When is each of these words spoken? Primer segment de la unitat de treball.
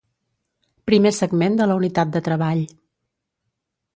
Primer 0.91 1.11
segment 1.17 1.59
de 1.59 1.69
la 1.71 1.77
unitat 1.81 2.17
de 2.17 2.23
treball. 2.31 2.63